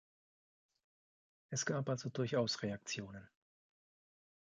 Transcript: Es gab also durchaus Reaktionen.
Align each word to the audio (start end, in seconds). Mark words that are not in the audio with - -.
Es 1.51 1.63
gab 1.67 1.87
also 1.87 2.09
durchaus 2.09 2.63
Reaktionen. 2.63 3.29